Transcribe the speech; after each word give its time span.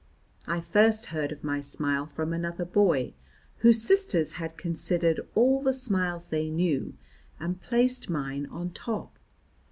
I 0.47 0.61
first 0.61 1.05
heard 1.13 1.31
of 1.31 1.43
my 1.43 1.59
smile 1.61 2.07
from 2.07 2.33
another 2.33 2.65
boy, 2.65 3.13
whose 3.57 3.83
sisters 3.83 4.33
had 4.33 4.57
considered 4.57 5.19
all 5.35 5.61
the 5.61 5.73
smiles 5.73 6.29
they 6.29 6.49
knew 6.49 6.95
and 7.39 7.61
placed 7.61 8.09
mine 8.09 8.47
on 8.47 8.71
top. 8.71 9.19